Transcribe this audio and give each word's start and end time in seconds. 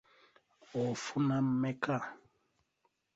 Ofuna 0.81 1.37
mmeka? 1.47 1.97